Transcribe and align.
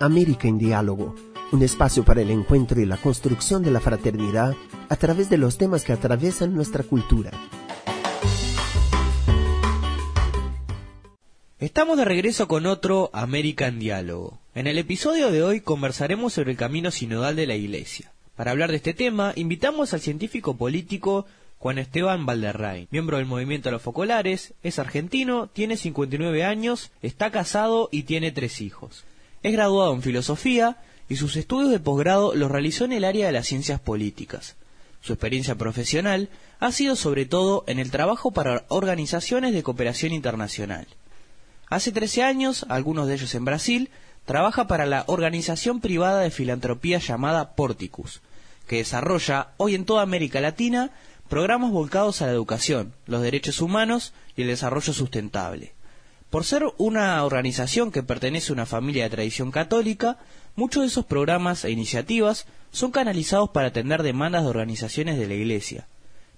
América 0.00 0.48
en 0.48 0.56
Diálogo, 0.56 1.14
un 1.52 1.62
espacio 1.62 2.06
para 2.06 2.22
el 2.22 2.30
encuentro 2.30 2.80
y 2.80 2.86
la 2.86 2.96
construcción 2.96 3.62
de 3.62 3.70
la 3.70 3.80
fraternidad 3.80 4.56
a 4.88 4.96
través 4.96 5.28
de 5.28 5.36
los 5.36 5.58
temas 5.58 5.84
que 5.84 5.92
atraviesan 5.92 6.54
nuestra 6.54 6.82
cultura. 6.84 7.30
Estamos 11.58 11.98
de 11.98 12.06
regreso 12.06 12.48
con 12.48 12.64
otro 12.64 13.10
América 13.12 13.66
en 13.66 13.78
Diálogo. 13.78 14.38
En 14.54 14.66
el 14.66 14.78
episodio 14.78 15.30
de 15.30 15.42
hoy 15.42 15.60
conversaremos 15.60 16.32
sobre 16.32 16.52
el 16.52 16.56
camino 16.56 16.90
sinodal 16.90 17.36
de 17.36 17.46
la 17.46 17.56
Iglesia. 17.56 18.10
Para 18.36 18.52
hablar 18.52 18.70
de 18.70 18.76
este 18.76 18.94
tema, 18.94 19.34
invitamos 19.36 19.92
al 19.92 20.00
científico 20.00 20.56
político 20.56 21.26
Juan 21.58 21.76
Esteban 21.76 22.24
Valderrain, 22.24 22.88
miembro 22.90 23.18
del 23.18 23.26
movimiento 23.26 23.68
de 23.68 23.72
los 23.72 23.82
focolares, 23.82 24.54
es 24.62 24.78
argentino, 24.78 25.48
tiene 25.48 25.76
59 25.76 26.42
años, 26.42 26.90
está 27.02 27.30
casado 27.30 27.90
y 27.92 28.04
tiene 28.04 28.32
tres 28.32 28.62
hijos. 28.62 29.04
Es 29.42 29.52
graduado 29.52 29.94
en 29.94 30.02
filosofía 30.02 30.76
y 31.08 31.16
sus 31.16 31.36
estudios 31.36 31.70
de 31.70 31.80
posgrado 31.80 32.34
los 32.34 32.50
realizó 32.50 32.84
en 32.84 32.92
el 32.92 33.04
área 33.04 33.26
de 33.26 33.32
las 33.32 33.46
ciencias 33.46 33.80
políticas. 33.80 34.56
Su 35.00 35.14
experiencia 35.14 35.54
profesional 35.54 36.28
ha 36.58 36.72
sido 36.72 36.94
sobre 36.94 37.24
todo 37.24 37.64
en 37.66 37.78
el 37.78 37.90
trabajo 37.90 38.32
para 38.32 38.64
organizaciones 38.68 39.54
de 39.54 39.62
cooperación 39.62 40.12
internacional. 40.12 40.86
Hace 41.68 41.90
13 41.90 42.22
años, 42.22 42.66
algunos 42.68 43.08
de 43.08 43.14
ellos 43.14 43.34
en 43.34 43.46
Brasil, 43.46 43.90
trabaja 44.26 44.66
para 44.66 44.84
la 44.84 45.04
organización 45.06 45.80
privada 45.80 46.20
de 46.20 46.30
filantropía 46.30 46.98
llamada 46.98 47.54
Porticus, 47.54 48.20
que 48.66 48.76
desarrolla 48.76 49.48
hoy 49.56 49.74
en 49.74 49.86
toda 49.86 50.02
América 50.02 50.40
Latina 50.40 50.90
programas 51.28 51.70
volcados 51.70 52.20
a 52.20 52.26
la 52.26 52.32
educación, 52.32 52.92
los 53.06 53.22
derechos 53.22 53.60
humanos 53.62 54.12
y 54.36 54.42
el 54.42 54.48
desarrollo 54.48 54.92
sustentable. 54.92 55.72
Por 56.30 56.44
ser 56.44 56.64
una 56.78 57.24
organización 57.24 57.90
que 57.90 58.04
pertenece 58.04 58.52
a 58.52 58.54
una 58.54 58.66
familia 58.66 59.02
de 59.02 59.10
tradición 59.10 59.50
católica, 59.50 60.16
muchos 60.54 60.82
de 60.82 60.86
esos 60.86 61.04
programas 61.04 61.64
e 61.64 61.72
iniciativas 61.72 62.46
son 62.70 62.92
canalizados 62.92 63.50
para 63.50 63.68
atender 63.68 64.04
demandas 64.04 64.44
de 64.44 64.50
organizaciones 64.50 65.18
de 65.18 65.26
la 65.26 65.34
Iglesia. 65.34 65.88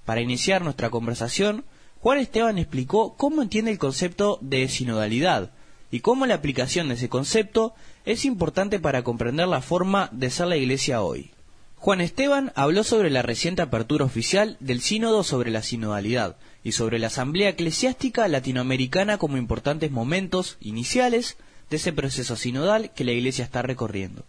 Para 0.06 0.22
iniciar 0.22 0.62
nuestra 0.62 0.88
conversación, 0.88 1.64
Juan 2.00 2.18
Esteban 2.18 2.56
explicó 2.56 3.14
cómo 3.18 3.42
entiende 3.42 3.70
el 3.70 3.78
concepto 3.78 4.38
de 4.40 4.66
sinodalidad 4.68 5.50
y 5.90 6.00
cómo 6.00 6.24
la 6.24 6.34
aplicación 6.36 6.88
de 6.88 6.94
ese 6.94 7.10
concepto 7.10 7.74
es 8.06 8.24
importante 8.24 8.80
para 8.80 9.04
comprender 9.04 9.46
la 9.46 9.60
forma 9.60 10.08
de 10.10 10.30
ser 10.30 10.46
la 10.46 10.56
Iglesia 10.56 11.02
hoy. 11.02 11.32
Juan 11.76 12.00
Esteban 12.00 12.50
habló 12.54 12.82
sobre 12.82 13.10
la 13.10 13.20
reciente 13.20 13.60
apertura 13.60 14.06
oficial 14.06 14.56
del 14.58 14.80
Sínodo 14.80 15.22
sobre 15.22 15.50
la 15.50 15.62
sinodalidad 15.62 16.36
y 16.62 16.72
sobre 16.72 16.98
la 16.98 17.08
Asamblea 17.08 17.50
Eclesiástica 17.50 18.28
Latinoamericana 18.28 19.18
como 19.18 19.36
importantes 19.36 19.90
momentos 19.90 20.56
iniciales 20.60 21.36
de 21.70 21.76
ese 21.76 21.92
proceso 21.92 22.36
sinodal 22.36 22.92
que 22.92 23.04
la 23.04 23.12
Iglesia 23.12 23.44
está 23.44 23.62
recorriendo. 23.62 24.24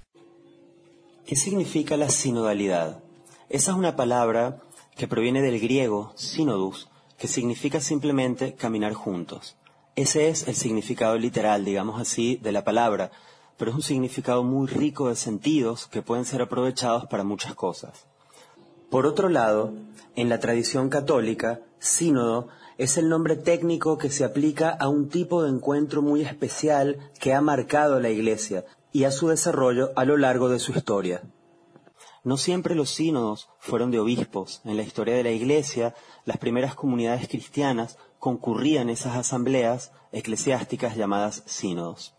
¿Qué 1.25 1.35
significa 1.35 1.95
la 1.97 2.09
sinodalidad? 2.09 3.03
Esa 3.49 3.71
es 3.71 3.77
una 3.77 3.95
palabra 3.95 4.61
que 4.95 5.07
proviene 5.07 5.41
del 5.41 5.59
griego 5.59 6.13
synodus, 6.15 6.89
que 7.17 7.27
significa 7.27 7.79
simplemente 7.79 8.55
caminar 8.55 8.93
juntos. 8.93 9.55
Ese 9.95 10.29
es 10.29 10.47
el 10.47 10.55
significado 10.55 11.17
literal, 11.17 11.65
digamos 11.65 12.01
así, 12.01 12.37
de 12.41 12.51
la 12.51 12.63
palabra, 12.63 13.11
pero 13.57 13.71
es 13.71 13.75
un 13.75 13.83
significado 13.83 14.43
muy 14.43 14.67
rico 14.67 15.09
de 15.09 15.15
sentidos 15.15 15.87
que 15.87 16.01
pueden 16.01 16.25
ser 16.25 16.41
aprovechados 16.41 17.05
para 17.05 17.23
muchas 17.23 17.53
cosas. 17.53 18.05
Por 18.89 19.05
otro 19.05 19.29
lado, 19.29 19.73
en 20.15 20.29
la 20.29 20.39
tradición 20.39 20.89
católica, 20.89 21.59
sínodo 21.83 22.47
es 22.77 22.97
el 22.97 23.09
nombre 23.09 23.35
técnico 23.35 23.97
que 23.97 24.09
se 24.09 24.23
aplica 24.23 24.69
a 24.69 24.87
un 24.87 25.09
tipo 25.09 25.43
de 25.43 25.49
encuentro 25.49 26.01
muy 26.01 26.21
especial 26.21 27.11
que 27.19 27.33
ha 27.33 27.41
marcado 27.41 27.99
la 27.99 28.09
Iglesia 28.09 28.63
y 28.93 29.03
a 29.03 29.11
su 29.11 29.27
desarrollo 29.27 29.91
a 29.95 30.05
lo 30.05 30.15
largo 30.15 30.47
de 30.47 30.59
su 30.59 30.71
historia. 30.71 31.23
No 32.23 32.37
siempre 32.37 32.73
los 32.73 32.89
sínodos 32.89 33.49
fueron 33.59 33.91
de 33.91 33.99
obispos. 33.99 34.61
En 34.63 34.77
la 34.77 34.83
historia 34.83 35.15
de 35.15 35.23
la 35.23 35.31
Iglesia, 35.31 35.93
las 36.23 36.37
primeras 36.37 36.73
comunidades 36.73 37.27
cristianas 37.27 37.97
concurrían 38.17 38.89
esas 38.89 39.17
asambleas 39.17 39.91
eclesiásticas 40.13 40.95
llamadas 40.95 41.43
sínodos. 41.45 42.15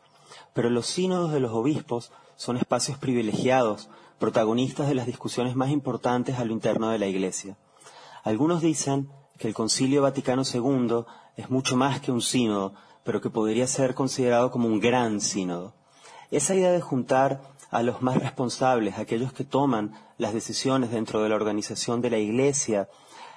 Pero 0.53 0.69
los 0.69 0.87
sínodos 0.87 1.33
de 1.33 1.41
los 1.41 1.53
obispos 1.53 2.13
son 2.37 2.59
espacios 2.59 2.99
privilegiados, 2.99 3.89
protagonistas 4.19 4.89
de 4.89 4.95
las 4.95 5.07
discusiones 5.07 5.57
más 5.57 5.71
importantes 5.71 6.39
a 6.39 6.45
lo 6.45 6.53
interno 6.53 6.91
de 6.91 6.99
la 6.99 7.07
Iglesia. 7.07 7.57
Algunos 8.25 8.61
dicen 8.61 9.09
que 9.39 9.49
el 9.49 9.55
Concilio 9.55 10.03
Vaticano 10.03 10.43
II 10.43 11.05
es 11.37 11.51
mucho 11.51 11.77
más 11.77 12.01
que 12.01 12.13
un 12.13 12.23
sínodo, 12.23 12.75
pero 13.03 13.21
que 13.21 13.31
podría 13.31 13.67
ser 13.67 13.95
considerado 13.95 14.51
como 14.51 14.69
un 14.69 14.81
gran 14.81 15.21
sínodo. 15.21 15.75
Esa 16.31 16.55
idea 16.55 16.73
de 16.73 16.81
juntar 16.81 17.43
a 17.71 17.83
los 17.83 18.03
más 18.03 18.17
responsables, 18.17 18.99
aquellos 18.99 19.33
que 19.33 19.45
toman 19.45 19.93
las 20.17 20.33
decisiones 20.33 20.91
dentro 20.91 21.23
de 21.23 21.29
la 21.29 21.35
organización 21.35 22.01
de 22.01 22.11
la 22.11 22.19
Iglesia, 22.19 22.89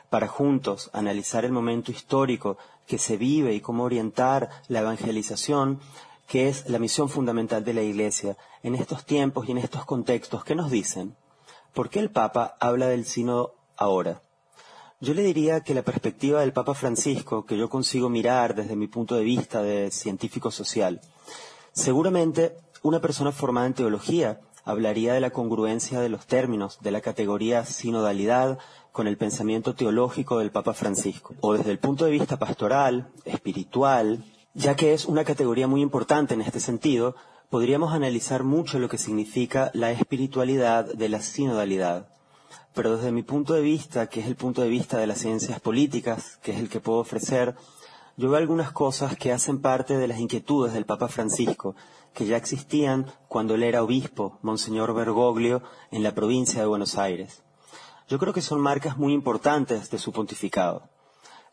para 0.09 0.27
juntos 0.27 0.89
analizar 0.93 1.43
el 1.43 1.51
momento 1.51 1.91
histórico 1.91 2.57
que 2.85 2.97
se 2.97 3.17
vive 3.17 3.53
y 3.53 3.61
cómo 3.61 3.83
orientar 3.83 4.49
la 4.67 4.79
evangelización, 4.79 5.79
que 6.27 6.47
es 6.47 6.69
la 6.69 6.79
misión 6.79 7.09
fundamental 7.09 7.63
de 7.63 7.73
la 7.73 7.81
Iglesia 7.81 8.37
en 8.63 8.75
estos 8.75 9.05
tiempos 9.05 9.47
y 9.47 9.51
en 9.51 9.57
estos 9.57 9.85
contextos. 9.85 10.43
¿Qué 10.43 10.55
nos 10.55 10.71
dicen? 10.71 11.15
¿Por 11.73 11.89
qué 11.89 11.99
el 11.99 12.11
Papa 12.11 12.55
habla 12.59 12.87
del 12.87 13.05
sínodo 13.05 13.55
ahora? 13.75 14.21
Yo 14.99 15.13
le 15.13 15.21
diría 15.21 15.61
que 15.61 15.75
la 15.75 15.83
perspectiva 15.83 16.39
del 16.41 16.53
Papa 16.53 16.73
Francisco, 16.73 17.45
que 17.45 17.55
yo 17.55 17.69
consigo 17.69 18.09
mirar 18.09 18.55
desde 18.55 18.75
mi 18.75 18.87
punto 18.87 19.13
de 19.13 19.23
vista 19.23 19.61
de 19.61 19.91
científico 19.91 20.49
social, 20.49 21.01
seguramente 21.71 22.55
una 22.81 22.99
persona 22.99 23.31
formada 23.31 23.67
en 23.67 23.75
teología 23.75 24.39
hablaría 24.65 25.13
de 25.13 25.21
la 25.21 25.29
congruencia 25.29 25.99
de 25.99 26.09
los 26.09 26.25
términos 26.25 26.79
de 26.81 26.89
la 26.89 27.01
categoría 27.01 27.63
sinodalidad 27.63 28.57
con 28.91 29.05
el 29.05 29.17
pensamiento 29.17 29.75
teológico 29.75 30.39
del 30.39 30.49
Papa 30.49 30.73
Francisco, 30.73 31.35
o 31.41 31.53
desde 31.53 31.69
el 31.69 31.77
punto 31.77 32.05
de 32.05 32.11
vista 32.11 32.39
pastoral, 32.39 33.11
espiritual, 33.23 34.25
ya 34.55 34.75
que 34.75 34.93
es 34.93 35.05
una 35.05 35.23
categoría 35.23 35.67
muy 35.67 35.83
importante 35.83 36.33
en 36.33 36.41
este 36.41 36.59
sentido, 36.59 37.15
podríamos 37.51 37.93
analizar 37.93 38.43
mucho 38.43 38.79
lo 38.79 38.89
que 38.89 38.97
significa 38.97 39.69
la 39.75 39.91
espiritualidad 39.91 40.91
de 40.91 41.09
la 41.09 41.21
sinodalidad. 41.21 42.16
Pero 42.77 42.95
desde 42.95 43.11
mi 43.11 43.23
punto 43.23 43.55
de 43.55 43.61
vista, 43.61 44.05
que 44.05 44.19
es 44.19 44.27
el 44.27 44.35
punto 44.35 44.61
de 44.61 44.69
vista 44.69 44.99
de 44.99 45.07
las 45.07 45.17
ciencias 45.17 45.59
políticas, 45.59 46.37
que 46.43 46.51
es 46.51 46.59
el 46.59 46.69
que 46.69 46.79
puedo 46.79 46.99
ofrecer, 46.99 47.55
yo 48.17 48.29
veo 48.29 48.37
algunas 48.37 48.71
cosas 48.71 49.17
que 49.17 49.33
hacen 49.33 49.63
parte 49.63 49.97
de 49.97 50.07
las 50.07 50.19
inquietudes 50.19 50.73
del 50.73 50.85
Papa 50.85 51.07
Francisco, 51.07 51.75
que 52.13 52.27
ya 52.27 52.37
existían 52.37 53.07
cuando 53.27 53.55
él 53.55 53.63
era 53.63 53.81
obispo, 53.81 54.37
Monseñor 54.43 54.93
Bergoglio, 54.93 55.63
en 55.89 56.03
la 56.03 56.13
provincia 56.13 56.61
de 56.61 56.67
Buenos 56.67 56.99
Aires. 56.99 57.41
Yo 58.07 58.19
creo 58.19 58.31
que 58.31 58.43
son 58.43 58.61
marcas 58.61 58.95
muy 58.95 59.13
importantes 59.13 59.89
de 59.89 59.97
su 59.97 60.11
pontificado. 60.11 60.83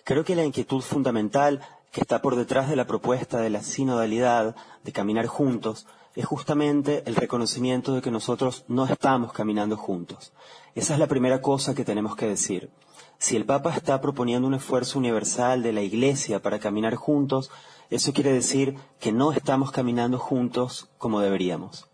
Creo 0.05 0.27
que 0.27 0.37
la 0.37 0.45
inquietud 0.45 0.83
fundamental 0.83 1.62
que 1.91 2.03
está 2.03 2.21
por 2.21 2.37
detrás 2.37 2.69
de 2.69 2.77
la 2.77 2.87
propuesta 2.87 3.39
de 3.39 3.49
la 3.49 3.62
sinodalidad, 3.62 4.56
de 4.83 4.93
caminar 4.93 5.27
juntos, 5.27 5.87
es 6.14 6.25
justamente 6.26 7.02
el 7.06 7.16
reconocimiento 7.16 7.94
de 7.94 8.02
que 8.02 8.10
nosotros 8.10 8.64
no 8.69 8.84
estamos 8.84 9.32
caminando 9.32 9.76
juntos. 9.76 10.32
Esa 10.75 10.94
es 10.94 11.00
la 11.00 11.08
primera 11.08 11.41
cosa 11.41 11.75
que 11.75 11.84
tenemos 11.84 12.16
que 12.16 12.28
decir. 12.28 12.70
Si 13.19 13.36
el 13.36 13.47
Papa 13.47 13.75
está 13.75 14.00
proponiendo 14.00 14.47
un 14.47 14.54
esfuerzo 14.54 14.98
universal 14.98 15.62
de 15.62 15.72
la 15.72 15.82
Iglesia 15.82 16.41
para 16.41 16.58
caminar 16.58 16.94
juntos, 16.94 17.50
eso 17.91 18.12
quiere 18.12 18.32
decir 18.32 18.76
que 19.00 19.12
no 19.12 19.32
estamos 19.32 19.70
caminando 19.72 20.19
juntos 20.19 20.91
como 20.98 21.20
deberíamos. 21.20 21.88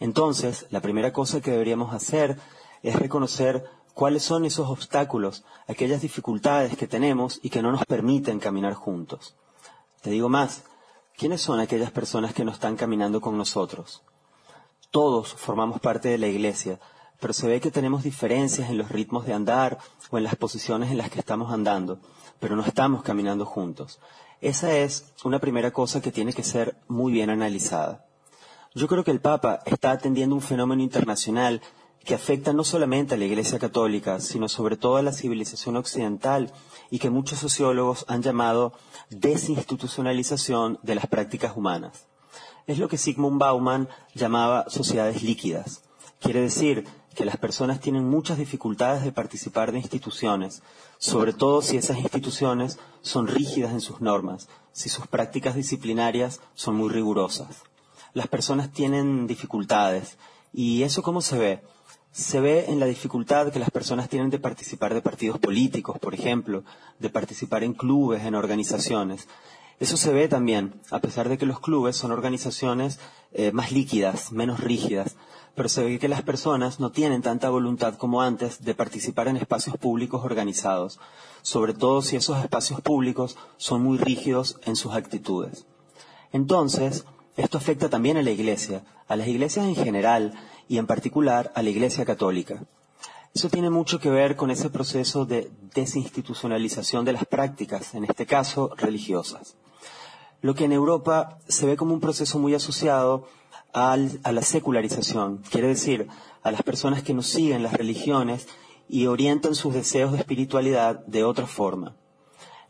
Entonces, 0.00 0.66
la 0.70 0.80
primera 0.80 1.12
cosa 1.12 1.40
que 1.40 1.50
deberíamos 1.50 1.94
hacer 1.94 2.38
es 2.82 2.96
reconocer 2.96 3.64
cuáles 3.94 4.22
son 4.22 4.44
esos 4.44 4.68
obstáculos, 4.68 5.44
aquellas 5.66 6.02
dificultades 6.02 6.76
que 6.76 6.86
tenemos 6.86 7.40
y 7.42 7.50
que 7.50 7.62
no 7.62 7.72
nos 7.72 7.84
permiten 7.86 8.38
caminar 8.38 8.74
juntos. 8.74 9.36
Te 10.02 10.10
digo 10.10 10.28
más, 10.28 10.64
¿quiénes 11.16 11.40
son 11.40 11.60
aquellas 11.60 11.90
personas 11.90 12.34
que 12.34 12.44
no 12.44 12.52
están 12.52 12.76
caminando 12.76 13.20
con 13.20 13.36
nosotros? 13.36 14.02
Todos 14.90 15.34
formamos 15.34 15.80
parte 15.80 16.08
de 16.08 16.18
la 16.18 16.26
iglesia, 16.26 16.78
pero 17.20 17.32
se 17.32 17.48
ve 17.48 17.60
que 17.60 17.70
tenemos 17.70 18.02
diferencias 18.02 18.70
en 18.70 18.78
los 18.78 18.90
ritmos 18.90 19.26
de 19.26 19.32
andar 19.32 19.78
o 20.10 20.18
en 20.18 20.24
las 20.24 20.36
posiciones 20.36 20.90
en 20.90 20.98
las 20.98 21.10
que 21.10 21.18
estamos 21.18 21.52
andando, 21.52 21.98
pero 22.38 22.56
no 22.56 22.62
estamos 22.62 23.02
caminando 23.02 23.46
juntos. 23.46 23.98
Esa 24.40 24.76
es 24.76 25.12
una 25.24 25.38
primera 25.38 25.70
cosa 25.70 26.02
que 26.02 26.12
tiene 26.12 26.32
que 26.32 26.42
ser 26.42 26.76
muy 26.88 27.12
bien 27.12 27.30
analizada. 27.30 28.04
Yo 28.74 28.86
creo 28.86 29.02
que 29.02 29.10
el 29.10 29.20
Papa 29.20 29.60
está 29.64 29.92
atendiendo 29.92 30.34
un 30.34 30.42
fenómeno 30.42 30.82
internacional 30.82 31.62
que 32.06 32.14
afecta 32.14 32.52
no 32.52 32.64
solamente 32.64 33.14
a 33.14 33.18
la 33.18 33.24
Iglesia 33.26 33.58
Católica, 33.58 34.20
sino 34.20 34.48
sobre 34.48 34.76
todo 34.76 34.96
a 34.96 35.02
la 35.02 35.12
civilización 35.12 35.76
occidental 35.76 36.52
y 36.90 36.98
que 36.98 37.10
muchos 37.10 37.40
sociólogos 37.40 38.06
han 38.08 38.22
llamado 38.22 38.72
desinstitucionalización 39.10 40.78
de 40.82 40.94
las 40.94 41.06
prácticas 41.06 41.56
humanas. 41.56 42.06
Es 42.66 42.78
lo 42.78 42.88
que 42.88 42.96
Sigmund 42.96 43.38
Bauman 43.38 43.88
llamaba 44.14 44.64
sociedades 44.68 45.22
líquidas. 45.22 45.82
Quiere 46.20 46.40
decir 46.40 46.86
que 47.14 47.24
las 47.24 47.36
personas 47.36 47.80
tienen 47.80 48.08
muchas 48.08 48.38
dificultades 48.38 49.04
de 49.04 49.12
participar 49.12 49.72
de 49.72 49.78
instituciones, 49.78 50.62
sobre 50.98 51.32
todo 51.32 51.60
si 51.60 51.76
esas 51.76 51.98
instituciones 51.98 52.78
son 53.02 53.26
rígidas 53.26 53.72
en 53.72 53.80
sus 53.80 54.00
normas, 54.00 54.48
si 54.72 54.88
sus 54.88 55.06
prácticas 55.06 55.54
disciplinarias 55.54 56.40
son 56.54 56.76
muy 56.76 56.88
rigurosas. 56.88 57.64
las 58.16 58.28
personas 58.28 58.72
tienen 58.72 59.26
dificultades. 59.26 60.16
¿Y 60.50 60.84
eso 60.84 61.02
cómo 61.02 61.20
se 61.20 61.36
ve? 61.36 61.62
Se 62.16 62.40
ve 62.40 62.64
en 62.68 62.80
la 62.80 62.86
dificultad 62.86 63.52
que 63.52 63.58
las 63.58 63.68
personas 63.70 64.08
tienen 64.08 64.30
de 64.30 64.38
participar 64.38 64.94
de 64.94 65.02
partidos 65.02 65.38
políticos, 65.38 65.98
por 65.98 66.14
ejemplo, 66.14 66.64
de 66.98 67.10
participar 67.10 67.62
en 67.62 67.74
clubes, 67.74 68.24
en 68.24 68.34
organizaciones. 68.34 69.28
Eso 69.80 69.98
se 69.98 70.14
ve 70.14 70.26
también, 70.26 70.80
a 70.90 71.00
pesar 71.00 71.28
de 71.28 71.36
que 71.36 71.44
los 71.44 71.60
clubes 71.60 71.94
son 71.94 72.12
organizaciones 72.12 73.00
eh, 73.34 73.52
más 73.52 73.70
líquidas, 73.70 74.32
menos 74.32 74.60
rígidas, 74.60 75.16
pero 75.54 75.68
se 75.68 75.84
ve 75.84 75.98
que 75.98 76.08
las 76.08 76.22
personas 76.22 76.80
no 76.80 76.90
tienen 76.90 77.20
tanta 77.20 77.50
voluntad 77.50 77.96
como 77.98 78.22
antes 78.22 78.64
de 78.64 78.74
participar 78.74 79.28
en 79.28 79.36
espacios 79.36 79.76
públicos 79.76 80.24
organizados, 80.24 80.98
sobre 81.42 81.74
todo 81.74 82.00
si 82.00 82.16
esos 82.16 82.42
espacios 82.42 82.80
públicos 82.80 83.36
son 83.58 83.82
muy 83.82 83.98
rígidos 83.98 84.58
en 84.64 84.76
sus 84.76 84.94
actitudes. 84.94 85.66
Entonces, 86.32 87.04
esto 87.36 87.58
afecta 87.58 87.90
también 87.90 88.16
a 88.16 88.22
la 88.22 88.30
Iglesia, 88.30 88.86
a 89.06 89.16
las 89.16 89.28
iglesias 89.28 89.66
en 89.66 89.76
general 89.76 90.32
y 90.68 90.78
en 90.78 90.86
particular 90.86 91.52
a 91.54 91.62
la 91.62 91.70
Iglesia 91.70 92.04
católica. 92.04 92.62
Eso 93.34 93.48
tiene 93.48 93.70
mucho 93.70 94.00
que 94.00 94.10
ver 94.10 94.36
con 94.36 94.50
ese 94.50 94.70
proceso 94.70 95.26
de 95.26 95.50
desinstitucionalización 95.74 97.04
de 97.04 97.12
las 97.12 97.26
prácticas, 97.26 97.94
en 97.94 98.04
este 98.04 98.24
caso 98.24 98.70
religiosas 98.76 99.56
lo 100.42 100.54
que 100.54 100.64
en 100.64 100.72
Europa 100.72 101.38
se 101.48 101.66
ve 101.66 101.76
como 101.76 101.94
un 101.94 102.00
proceso 102.00 102.38
muy 102.38 102.54
asociado 102.54 103.26
a 103.72 103.96
la 103.96 104.42
secularización, 104.42 105.42
quiere 105.50 105.68
decir, 105.68 106.08
a 106.42 106.50
las 106.50 106.62
personas 106.62 107.02
que 107.02 107.12
no 107.12 107.22
siguen 107.22 107.62
las 107.62 107.74
religiones 107.74 108.46
y 108.88 109.06
orientan 109.06 109.54
sus 109.54 109.74
deseos 109.74 110.12
de 110.12 110.18
espiritualidad 110.18 111.04
de 111.06 111.24
otra 111.24 111.46
forma. 111.46 111.94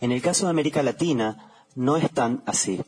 En 0.00 0.10
el 0.10 0.22
caso 0.22 0.46
de 0.46 0.50
América 0.50 0.82
Latina, 0.82 1.52
no 1.74 1.96
es 1.96 2.10
tan 2.10 2.42
así. 2.46 2.80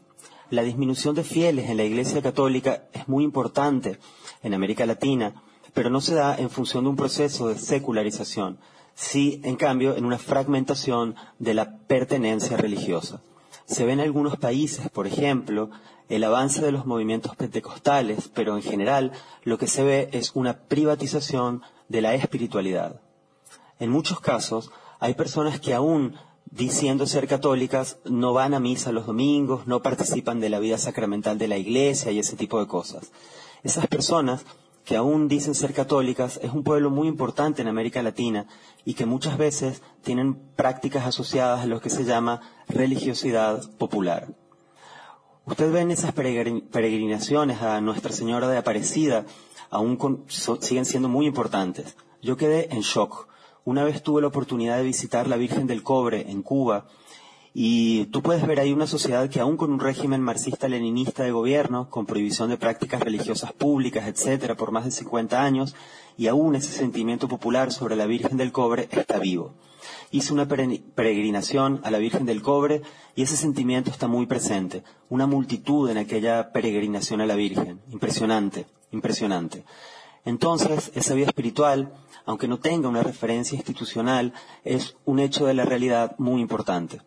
La 0.50 0.62
disminución 0.62 1.14
de 1.14 1.22
fieles 1.22 1.68
en 1.68 1.76
la 1.76 1.84
Iglesia 1.84 2.22
Católica 2.22 2.84
es 2.92 3.06
muy 3.06 3.22
importante 3.22 3.98
en 4.42 4.54
América 4.54 4.86
Latina, 4.86 5.34
pero 5.74 5.90
no 5.90 6.00
se 6.00 6.14
da 6.14 6.36
en 6.36 6.50
función 6.50 6.84
de 6.84 6.90
un 6.90 6.96
proceso 6.96 7.48
de 7.48 7.58
secularización, 7.58 8.58
sí, 8.94 9.40
en 9.44 9.56
cambio, 9.56 9.96
en 9.96 10.04
una 10.04 10.18
fragmentación 10.18 11.14
de 11.38 11.54
la 11.54 11.76
pertenencia 11.78 12.56
religiosa. 12.56 13.20
Se 13.66 13.84
ve 13.84 13.92
en 13.92 14.00
algunos 14.00 14.36
países, 14.36 14.88
por 14.90 15.06
ejemplo, 15.06 15.70
el 16.08 16.24
avance 16.24 16.62
de 16.64 16.72
los 16.72 16.86
movimientos 16.86 17.36
pentecostales, 17.36 18.30
pero 18.34 18.56
en 18.56 18.62
general 18.62 19.12
lo 19.44 19.58
que 19.58 19.66
se 19.66 19.84
ve 19.84 20.08
es 20.12 20.32
una 20.34 20.54
privatización 20.54 21.62
de 21.88 22.00
la 22.00 22.14
espiritualidad. 22.14 23.00
En 23.78 23.90
muchos 23.90 24.20
casos 24.20 24.70
hay 25.00 25.14
personas 25.14 25.60
que 25.60 25.74
aún 25.74 26.16
diciendo 26.50 27.06
ser 27.06 27.28
católicas 27.28 27.98
no 28.04 28.32
van 28.32 28.54
a 28.54 28.60
misa 28.60 28.92
los 28.92 29.06
domingos, 29.06 29.66
no 29.66 29.82
participan 29.82 30.40
de 30.40 30.48
la 30.48 30.58
vida 30.58 30.78
sacramental 30.78 31.38
de 31.38 31.48
la 31.48 31.58
iglesia 31.58 32.10
y 32.12 32.18
ese 32.18 32.36
tipo 32.36 32.58
de 32.60 32.66
cosas. 32.66 33.10
Esas 33.62 33.86
personas 33.86 34.44
que 34.84 34.96
aún 34.96 35.28
dicen 35.28 35.54
ser 35.54 35.74
católicas, 35.74 36.40
es 36.42 36.50
un 36.50 36.62
pueblo 36.62 36.88
muy 36.88 37.08
importante 37.08 37.60
en 37.60 37.68
América 37.68 38.02
Latina 38.02 38.46
y 38.86 38.94
que 38.94 39.04
muchas 39.04 39.36
veces 39.36 39.82
tienen 40.02 40.34
prácticas 40.56 41.04
asociadas 41.06 41.60
a 41.60 41.66
lo 41.66 41.82
que 41.82 41.90
se 41.90 42.04
llama 42.04 42.40
religiosidad 42.68 43.70
popular. 43.76 44.28
Usted 45.44 45.70
ve 45.70 45.92
esas 45.92 46.12
peregrinaciones 46.12 47.60
a 47.60 47.82
Nuestra 47.82 48.12
Señora 48.12 48.48
de 48.48 48.56
Aparecida, 48.56 49.26
aún 49.68 50.24
siguen 50.28 50.86
siendo 50.86 51.10
muy 51.10 51.26
importantes. 51.26 51.94
Yo 52.22 52.38
quedé 52.38 52.72
en 52.74 52.80
shock. 52.80 53.28
Una 53.68 53.84
vez 53.84 54.02
tuve 54.02 54.22
la 54.22 54.28
oportunidad 54.28 54.78
de 54.78 54.82
visitar 54.82 55.28
la 55.28 55.36
Virgen 55.36 55.66
del 55.66 55.82
Cobre 55.82 56.30
en 56.30 56.40
Cuba 56.40 56.86
y 57.52 58.06
tú 58.06 58.22
puedes 58.22 58.46
ver 58.46 58.60
ahí 58.60 58.72
una 58.72 58.86
sociedad 58.86 59.28
que 59.28 59.40
aún 59.40 59.58
con 59.58 59.70
un 59.70 59.78
régimen 59.78 60.22
marxista-leninista 60.22 61.22
de 61.22 61.32
gobierno, 61.32 61.90
con 61.90 62.06
prohibición 62.06 62.48
de 62.48 62.56
prácticas 62.56 63.02
religiosas 63.02 63.52
públicas, 63.52 64.08
etcétera, 64.08 64.54
por 64.54 64.72
más 64.72 64.86
de 64.86 64.90
50 64.90 65.42
años, 65.42 65.76
y 66.16 66.28
aún 66.28 66.54
ese 66.54 66.72
sentimiento 66.72 67.28
popular 67.28 67.70
sobre 67.70 67.94
la 67.94 68.06
Virgen 68.06 68.38
del 68.38 68.52
Cobre 68.52 68.88
está 68.90 69.18
vivo. 69.18 69.52
Hice 70.12 70.32
una 70.32 70.48
peregrinación 70.48 71.82
a 71.84 71.90
la 71.90 71.98
Virgen 71.98 72.24
del 72.24 72.40
Cobre 72.40 72.80
y 73.16 73.20
ese 73.20 73.36
sentimiento 73.36 73.90
está 73.90 74.08
muy 74.08 74.24
presente. 74.24 74.82
Una 75.10 75.26
multitud 75.26 75.90
en 75.90 75.98
aquella 75.98 76.52
peregrinación 76.52 77.20
a 77.20 77.26
la 77.26 77.34
Virgen. 77.34 77.82
Impresionante, 77.92 78.64
impresionante. 78.92 79.66
Entonces, 80.28 80.92
esa 80.94 81.14
vida 81.14 81.26
espiritual, 81.26 81.92
aunque 82.26 82.48
no 82.48 82.58
tenga 82.58 82.88
una 82.88 83.02
referencia 83.02 83.56
institucional, 83.56 84.34
es 84.64 84.96
un 85.04 85.18
hecho 85.18 85.46
de 85.46 85.54
la 85.54 85.64
realidad 85.64 86.14
muy 86.18 86.40
importante 86.40 87.00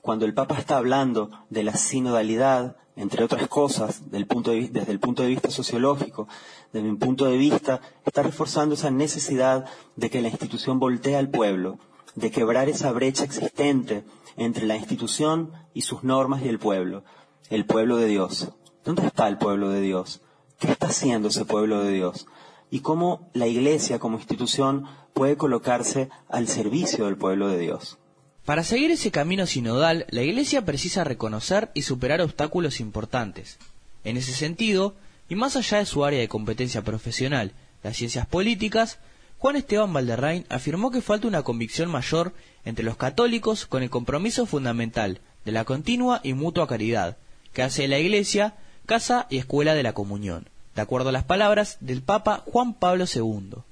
cuando 0.00 0.24
el 0.24 0.34
Papa 0.34 0.56
está 0.58 0.76
hablando 0.76 1.30
de 1.50 1.62
la 1.62 1.74
sinodalidad, 1.74 2.76
entre 2.96 3.24
otras 3.24 3.48
cosas, 3.48 4.02
desde 4.10 4.18
el 4.18 5.00
punto 5.00 5.22
de 5.22 5.28
vista 5.28 5.50
sociológico, 5.50 6.28
desde 6.72 6.88
mi 6.88 6.96
punto 6.96 7.26
de 7.26 7.36
vista, 7.36 7.80
está 8.04 8.22
reforzando 8.22 8.74
esa 8.74 8.90
necesidad 8.90 9.66
de 9.96 10.10
que 10.10 10.22
la 10.22 10.28
institución 10.28 10.78
voltee 10.78 11.16
al 11.16 11.28
pueblo, 11.28 11.78
de 12.14 12.30
quebrar 12.30 12.68
esa 12.68 12.90
brecha 12.92 13.24
existente 13.24 14.04
entre 14.36 14.66
la 14.66 14.76
institución 14.76 15.52
y 15.74 15.82
sus 15.82 16.02
normas 16.02 16.42
y 16.42 16.48
el 16.48 16.58
pueblo, 16.58 17.04
el 17.50 17.66
pueblo 17.66 17.96
de 17.96 18.06
Dios. 18.06 18.50
¿Dónde 18.84 19.06
está 19.06 19.28
el 19.28 19.38
pueblo 19.38 19.70
de 19.70 19.80
Dios? 19.80 20.22
¿Qué 20.58 20.70
está 20.72 20.88
haciendo 20.88 21.28
ese 21.28 21.44
pueblo 21.44 21.82
de 21.82 21.92
Dios? 21.92 22.26
Y 22.70 22.80
cómo 22.80 23.30
la 23.32 23.46
Iglesia 23.46 23.98
como 23.98 24.18
institución 24.18 24.86
puede 25.14 25.36
colocarse 25.36 26.10
al 26.28 26.48
servicio 26.48 27.06
del 27.06 27.16
pueblo 27.16 27.48
de 27.48 27.58
Dios. 27.58 27.98
Para 28.44 28.64
seguir 28.64 28.90
ese 28.90 29.10
camino 29.10 29.46
sinodal, 29.46 30.06
la 30.10 30.22
Iglesia 30.22 30.64
precisa 30.64 31.04
reconocer 31.04 31.70
y 31.74 31.82
superar 31.82 32.20
obstáculos 32.20 32.80
importantes. 32.80 33.58
En 34.04 34.16
ese 34.16 34.32
sentido, 34.32 34.94
y 35.28 35.34
más 35.34 35.56
allá 35.56 35.78
de 35.78 35.86
su 35.86 36.04
área 36.04 36.20
de 36.20 36.28
competencia 36.28 36.82
profesional, 36.82 37.52
las 37.82 37.96
ciencias 37.96 38.26
políticas, 38.26 38.98
Juan 39.38 39.56
Esteban 39.56 39.92
Valderrain 39.92 40.46
afirmó 40.48 40.90
que 40.90 41.00
falta 41.00 41.28
una 41.28 41.42
convicción 41.42 41.90
mayor 41.90 42.32
entre 42.64 42.84
los 42.84 42.96
católicos 42.96 43.66
con 43.66 43.82
el 43.82 43.90
compromiso 43.90 44.46
fundamental 44.46 45.20
de 45.44 45.52
la 45.52 45.64
continua 45.64 46.20
y 46.24 46.32
mutua 46.32 46.66
caridad, 46.66 47.18
que 47.52 47.62
hace 47.62 47.82
de 47.82 47.88
la 47.88 47.98
Iglesia 47.98 48.56
casa 48.86 49.26
y 49.28 49.36
escuela 49.36 49.74
de 49.74 49.82
la 49.82 49.92
comunión, 49.92 50.48
de 50.78 50.82
acuerdo 50.82 51.08
a 51.08 51.12
las 51.12 51.24
palabras 51.24 51.76
del 51.80 52.02
Papa 52.02 52.44
Juan 52.46 52.72
Pablo 52.72 53.04
II. 53.12 53.62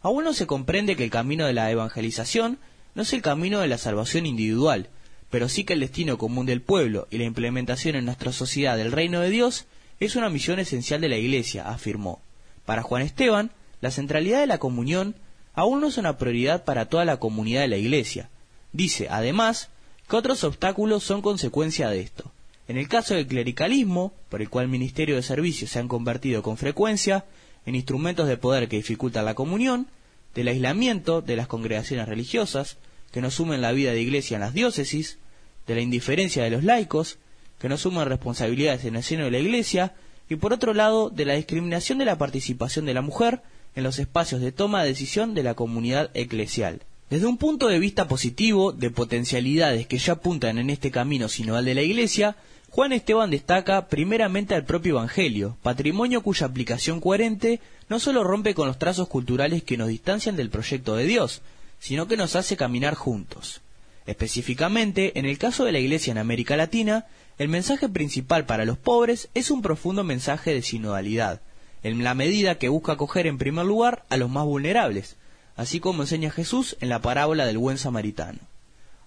Aún 0.00 0.24
no 0.24 0.32
se 0.32 0.46
comprende 0.46 0.96
que 0.96 1.04
el 1.04 1.10
camino 1.10 1.44
de 1.44 1.52
la 1.52 1.70
evangelización 1.70 2.58
no 2.94 3.02
es 3.02 3.12
el 3.12 3.20
camino 3.20 3.60
de 3.60 3.68
la 3.68 3.76
salvación 3.76 4.24
individual, 4.24 4.88
pero 5.28 5.50
sí 5.50 5.64
que 5.64 5.74
el 5.74 5.80
destino 5.80 6.16
común 6.16 6.46
del 6.46 6.62
pueblo 6.62 7.06
y 7.10 7.18
la 7.18 7.24
implementación 7.24 7.94
en 7.94 8.06
nuestra 8.06 8.32
sociedad 8.32 8.78
del 8.78 8.90
reino 8.90 9.20
de 9.20 9.28
Dios 9.28 9.66
es 10.00 10.16
una 10.16 10.30
misión 10.30 10.58
esencial 10.60 11.02
de 11.02 11.10
la 11.10 11.18
Iglesia, 11.18 11.68
afirmó. 11.68 12.22
Para 12.64 12.82
Juan 12.82 13.02
Esteban, 13.02 13.50
la 13.82 13.90
centralidad 13.90 14.40
de 14.40 14.46
la 14.46 14.56
comunión 14.56 15.16
aún 15.52 15.82
no 15.82 15.88
es 15.88 15.98
una 15.98 16.16
prioridad 16.16 16.64
para 16.64 16.86
toda 16.86 17.04
la 17.04 17.18
comunidad 17.18 17.60
de 17.60 17.68
la 17.68 17.76
Iglesia. 17.76 18.30
Dice, 18.72 19.08
además, 19.10 19.68
que 20.08 20.16
otros 20.16 20.42
obstáculos 20.42 21.04
son 21.04 21.20
consecuencia 21.20 21.90
de 21.90 22.00
esto. 22.00 22.32
En 22.70 22.78
el 22.78 22.86
caso 22.86 23.14
del 23.14 23.26
clericalismo, 23.26 24.12
por 24.28 24.40
el 24.40 24.48
cual 24.48 24.68
Ministerio 24.68 25.16
de 25.16 25.24
Servicios 25.24 25.72
se 25.72 25.80
han 25.80 25.88
convertido 25.88 26.40
con 26.40 26.56
frecuencia 26.56 27.24
en 27.66 27.74
instrumentos 27.74 28.28
de 28.28 28.36
poder 28.36 28.68
que 28.68 28.76
dificultan 28.76 29.24
la 29.24 29.34
comunión, 29.34 29.88
del 30.36 30.46
aislamiento 30.46 31.20
de 31.20 31.34
las 31.34 31.48
congregaciones 31.48 32.06
religiosas, 32.06 32.76
que 33.10 33.20
no 33.20 33.32
sumen 33.32 33.60
la 33.60 33.72
vida 33.72 33.90
de 33.90 34.00
iglesia 34.00 34.36
en 34.36 34.42
las 34.42 34.54
diócesis, 34.54 35.18
de 35.66 35.74
la 35.74 35.80
indiferencia 35.80 36.44
de 36.44 36.50
los 36.50 36.62
laicos, 36.62 37.18
que 37.58 37.68
no 37.68 37.76
suman 37.76 38.08
responsabilidades 38.08 38.84
en 38.84 38.94
el 38.94 39.02
seno 39.02 39.24
de 39.24 39.32
la 39.32 39.40
iglesia, 39.40 39.94
y 40.28 40.36
por 40.36 40.52
otro 40.52 40.72
lado, 40.72 41.10
de 41.10 41.24
la 41.24 41.34
discriminación 41.34 41.98
de 41.98 42.04
la 42.04 42.18
participación 42.18 42.86
de 42.86 42.94
la 42.94 43.02
mujer 43.02 43.42
en 43.74 43.82
los 43.82 43.98
espacios 43.98 44.40
de 44.40 44.52
toma 44.52 44.82
de 44.84 44.90
decisión 44.90 45.34
de 45.34 45.42
la 45.42 45.54
comunidad 45.54 46.12
eclesial. 46.14 46.82
Desde 47.10 47.26
un 47.26 47.36
punto 47.36 47.66
de 47.66 47.80
vista 47.80 48.06
positivo, 48.06 48.70
de 48.70 48.92
potencialidades 48.92 49.88
que 49.88 49.98
ya 49.98 50.12
apuntan 50.12 50.58
en 50.58 50.70
este 50.70 50.92
camino 50.92 51.28
sinodal 51.28 51.64
de 51.64 51.74
la 51.74 51.82
Iglesia, 51.82 52.36
Juan 52.70 52.92
Esteban 52.92 53.30
destaca 53.30 53.88
primeramente 53.88 54.54
al 54.54 54.64
propio 54.64 54.92
Evangelio, 54.92 55.56
patrimonio 55.60 56.22
cuya 56.22 56.46
aplicación 56.46 57.00
coherente 57.00 57.60
no 57.88 57.98
solo 57.98 58.22
rompe 58.22 58.54
con 58.54 58.68
los 58.68 58.78
trazos 58.78 59.08
culturales 59.08 59.64
que 59.64 59.76
nos 59.76 59.88
distancian 59.88 60.36
del 60.36 60.50
proyecto 60.50 60.94
de 60.94 61.04
Dios, 61.04 61.42
sino 61.80 62.06
que 62.06 62.16
nos 62.16 62.36
hace 62.36 62.56
caminar 62.56 62.94
juntos. 62.94 63.60
Específicamente, 64.06 65.18
en 65.18 65.26
el 65.26 65.36
caso 65.36 65.64
de 65.64 65.72
la 65.72 65.80
Iglesia 65.80 66.12
en 66.12 66.18
América 66.18 66.56
Latina, 66.56 67.06
el 67.38 67.48
mensaje 67.48 67.88
principal 67.88 68.46
para 68.46 68.64
los 68.64 68.78
pobres 68.78 69.30
es 69.34 69.50
un 69.50 69.62
profundo 69.62 70.04
mensaje 70.04 70.54
de 70.54 70.62
sinodalidad, 70.62 71.40
en 71.82 72.04
la 72.04 72.14
medida 72.14 72.58
que 72.58 72.68
busca 72.68 72.92
acoger 72.92 73.26
en 73.26 73.38
primer 73.38 73.66
lugar 73.66 74.04
a 74.10 74.16
los 74.16 74.30
más 74.30 74.44
vulnerables, 74.44 75.16
así 75.56 75.80
como 75.80 76.02
enseña 76.02 76.30
Jesús 76.30 76.76
en 76.80 76.88
la 76.88 77.00
parábola 77.00 77.46
del 77.46 77.58
buen 77.58 77.78
samaritano. 77.78 78.38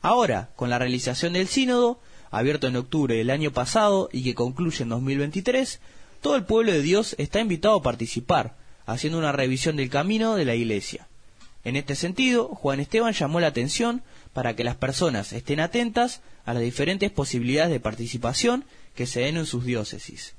Ahora, 0.02 0.50
con 0.58 0.70
la 0.70 0.80
realización 0.80 1.32
del 1.34 1.48
sínodo, 1.48 2.00
abierto 2.34 2.68
en 2.68 2.76
octubre 2.76 3.16
del 3.16 3.30
año 3.30 3.52
pasado 3.52 4.10
y 4.12 4.24
que 4.24 4.34
concluye 4.34 4.82
en 4.82 4.90
2023, 4.90 5.80
todo 6.20 6.36
el 6.36 6.46
pueblo 6.46 6.72
de 6.72 6.82
Dios 6.82 7.16
está 7.20 7.40
invitado 7.40 7.76
a 7.76 7.84
participar, 7.84 8.56
haciendo 8.88 9.20
una 9.20 9.32
revisión 9.32 9.76
del 9.76 9.92
camino 9.92 10.36
de 10.36 10.44
la 10.44 10.56
Iglesia. 10.56 11.08
En 11.64 11.76
este 11.76 11.94
sentido, 11.94 12.48
Juan 12.48 12.80
Esteban 12.80 13.14
llamó 13.14 13.40
la 13.40 13.48
atención 13.48 14.02
para 14.34 14.56
que 14.56 14.64
las 14.64 14.76
personas 14.76 15.32
estén 15.32 15.60
atentas 15.60 16.22
a 16.44 16.56
las 16.56 16.64
diferentes 16.64 17.12
posibilidades 17.12 17.72
de 17.72 17.80
participación 17.80 18.66
que 18.96 19.06
se 19.06 19.22
den 19.22 19.38
en 19.38 19.46
sus 19.46 19.64
diócesis. 19.64 20.34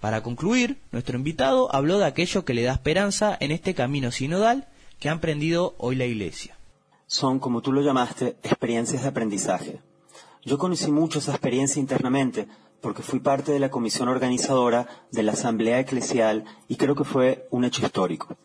Para 0.00 0.22
concluir, 0.22 0.78
nuestro 0.92 1.18
invitado 1.18 1.74
habló 1.74 1.98
de 1.98 2.06
aquello 2.06 2.44
que 2.44 2.54
le 2.54 2.62
da 2.62 2.72
esperanza 2.72 3.36
en 3.40 3.50
este 3.50 3.74
camino 3.74 4.12
sinodal 4.12 4.68
que 5.00 5.08
ha 5.08 5.12
emprendido 5.12 5.74
hoy 5.78 5.96
la 5.96 6.06
Iglesia. 6.06 6.56
Son, 7.08 7.40
como 7.40 7.62
tú 7.62 7.72
lo 7.72 7.82
llamaste, 7.82 8.36
experiencias 8.44 9.02
de 9.02 9.08
aprendizaje. 9.08 9.80
Yo 10.44 10.58
conocí 10.58 10.90
mucho 10.90 11.20
esa 11.20 11.30
experiencia 11.30 11.78
internamente 11.78 12.48
porque 12.80 13.02
fui 13.02 13.20
parte 13.20 13.52
de 13.52 13.60
la 13.60 13.70
comisión 13.70 14.08
organizadora 14.08 14.88
de 15.12 15.22
la 15.22 15.32
Asamblea 15.32 15.78
Eclesial 15.78 16.44
y 16.66 16.74
creo 16.74 16.96
que 16.96 17.04
fue 17.04 17.46
un 17.52 17.64
hecho 17.64 17.86
histórico. 17.86 18.36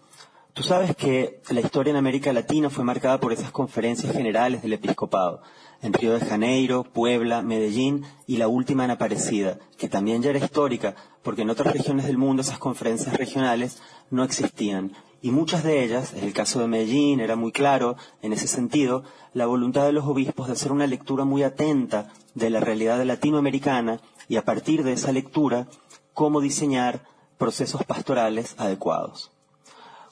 Tú 0.54 0.62
sabes 0.62 0.96
que 0.96 1.42
la 1.50 1.62
historia 1.62 1.90
en 1.90 1.98
América 1.98 2.32
Latina 2.34 2.70
fue 2.70 2.84
marcada 2.84 3.20
por 3.20 3.34
esas 3.34 3.52
conferencias 3.52 4.14
generales 4.14 4.62
del 4.62 4.74
episcopado, 4.74 5.42
en 5.82 5.94
Río 5.94 6.14
de 6.14 6.26
Janeiro, 6.26 6.84
Puebla, 6.84 7.42
Medellín 7.42 8.06
y 8.28 8.38
la 8.38 8.48
última 8.48 8.86
en 8.86 8.92
Aparecida, 8.92 9.58
que 9.78 9.90
también 9.90 10.22
ya 10.22 10.30
era 10.30 10.40
histórica, 10.40 10.96
porque 11.24 11.42
en 11.42 11.50
otras 11.50 11.74
regiones 11.74 12.06
del 12.06 12.20
mundo 12.20 12.44
esas 12.44 12.60
conferencias 12.60 13.18
regionales 13.18 13.82
no 14.12 14.24
existían. 14.24 14.94
Y 15.22 15.32
muchas 15.32 15.64
de 15.64 15.84
ellas, 15.84 16.14
en 16.14 16.24
el 16.24 16.34
caso 16.34 16.60
de 16.60 16.68
Medellín 16.68 17.20
era 17.20 17.36
muy 17.36 17.52
claro, 17.52 17.96
en 18.22 18.34
ese 18.34 18.48
sentido, 18.48 19.04
la 19.34 19.48
voluntad 19.48 19.86
de 19.86 19.92
los 19.92 20.06
obispos 20.06 20.48
de 20.48 20.54
hacer 20.54 20.72
una 20.72 20.88
lectura 20.88 21.26
muy 21.26 21.44
atenta 21.44 22.12
de 22.36 22.50
la 22.50 22.60
realidad 22.60 23.04
latinoamericana 23.04 24.00
y 24.30 24.36
a 24.36 24.46
partir 24.46 24.84
de 24.84 24.94
esa 24.94 25.12
lectura, 25.12 25.68
cómo 26.14 26.40
diseñar 26.42 27.04
procesos 27.38 27.84
pastorales 27.84 28.56
adecuados. 28.58 29.32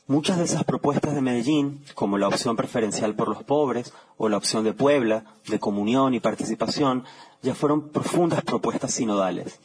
Muchas 0.07 0.37
de 0.37 0.43
esas 0.43 0.63
propuestas 0.63 1.15
de 1.15 1.21
Medellín, 1.21 1.83
como 1.95 2.19
la 2.19 2.27
opción 2.27 2.55
preferencial 2.55 3.15
por 3.15 3.27
los 3.27 3.43
pobres 3.43 3.91
o 4.17 4.29
la 4.29 4.37
opción 4.37 4.63
de 4.63 4.73
Puebla, 4.73 5.25
de 5.47 5.59
comunión 5.59 6.13
y 6.13 6.19
participación, 6.19 7.03
ya 7.41 7.55
fueron 7.55 7.89
profundas 7.89 8.43
propuestas 8.43 8.93
sinodales. 8.93 9.59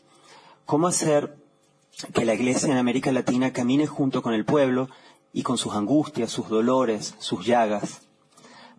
¿Cómo 0.64 0.86
hacer 0.86 1.36
que 2.14 2.24
la 2.24 2.32
Iglesia 2.32 2.72
en 2.72 2.78
América 2.78 3.12
Latina 3.12 3.52
camine 3.52 3.86
junto 3.86 4.22
con 4.22 4.32
el 4.32 4.46
pueblo 4.46 4.88
y 5.32 5.42
con 5.42 5.58
sus 5.58 5.74
angustias, 5.74 6.30
sus 6.30 6.48
dolores, 6.48 7.14
sus 7.18 7.44
llagas? 7.44 8.02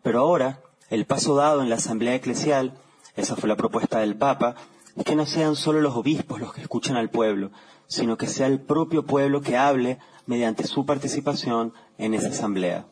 Pero 0.04 0.20
ahora, 0.20 0.62
el 0.90 1.06
paso 1.06 1.36
dado 1.36 1.62
en 1.62 1.70
la 1.70 1.76
Asamblea 1.76 2.16
Eclesial, 2.16 2.78
esa 3.16 3.36
fue 3.36 3.50
la 3.50 3.56
propuesta 3.56 4.00
del 4.00 4.18
Papa, 4.18 4.56
es 4.96 5.06
que 5.06 5.16
no 5.16 5.26
sean 5.26 5.56
solo 5.56 5.82
los 5.82 5.96
obispos 5.96 6.40
los 6.40 6.54
que 6.54 6.62
escuchan 6.62 6.98
al 6.98 7.10
pueblo, 7.10 7.52
sino 7.88 8.18
que 8.18 8.28
sea 8.28 8.48
el 8.48 8.60
propio 8.60 9.06
pueblo 9.06 9.42
que 9.42 9.58
hable 9.58 10.00
mediante 10.26 10.66
su 10.66 10.86
participación 10.86 11.74
en 11.98 12.14
esa 12.14 12.30
asamblea. 12.30 12.88